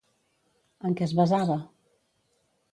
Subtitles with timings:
[0.89, 1.61] En què es basava?